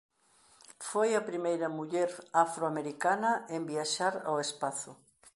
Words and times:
Foi 0.89 1.09
a 1.15 1.25
primeira 1.29 1.67
muller 1.77 2.09
afroamericana 2.45 3.31
en 3.55 3.61
viaxar 3.71 4.13
ao 4.29 4.37
espazo. 4.47 4.91